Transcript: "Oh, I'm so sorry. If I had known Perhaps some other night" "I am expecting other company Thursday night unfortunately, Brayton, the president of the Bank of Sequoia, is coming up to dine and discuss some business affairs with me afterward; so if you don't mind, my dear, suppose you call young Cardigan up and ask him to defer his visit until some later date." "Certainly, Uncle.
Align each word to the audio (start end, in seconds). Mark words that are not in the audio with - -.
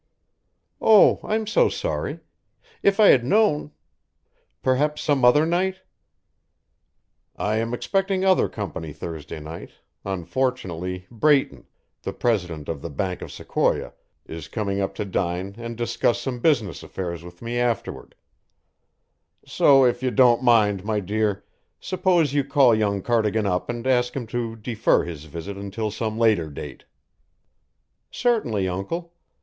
"Oh, 0.81 1.19
I'm 1.23 1.45
so 1.45 1.69
sorry. 1.69 2.21
If 2.81 2.99
I 2.99 3.09
had 3.09 3.23
known 3.23 3.71
Perhaps 4.63 5.03
some 5.03 5.23
other 5.23 5.45
night" 5.45 5.81
"I 7.51 7.57
am 7.57 7.71
expecting 7.71 8.25
other 8.25 8.49
company 8.49 8.93
Thursday 8.93 9.39
night 9.39 9.73
unfortunately, 10.03 11.05
Brayton, 11.11 11.67
the 12.01 12.13
president 12.13 12.67
of 12.67 12.81
the 12.81 12.89
Bank 12.89 13.21
of 13.21 13.31
Sequoia, 13.31 13.93
is 14.25 14.47
coming 14.47 14.81
up 14.81 14.95
to 14.95 15.05
dine 15.05 15.53
and 15.59 15.77
discuss 15.77 16.19
some 16.19 16.39
business 16.39 16.81
affairs 16.81 17.23
with 17.23 17.39
me 17.43 17.59
afterward; 17.59 18.15
so 19.45 19.85
if 19.85 20.01
you 20.01 20.09
don't 20.09 20.41
mind, 20.41 20.83
my 20.83 20.99
dear, 20.99 21.45
suppose 21.79 22.33
you 22.33 22.43
call 22.43 22.73
young 22.73 23.03
Cardigan 23.03 23.45
up 23.45 23.69
and 23.69 23.85
ask 23.85 24.15
him 24.15 24.25
to 24.25 24.55
defer 24.55 25.03
his 25.03 25.25
visit 25.25 25.57
until 25.57 25.91
some 25.91 26.17
later 26.17 26.49
date." 26.49 26.85
"Certainly, 28.09 28.67
Uncle. 28.67 29.13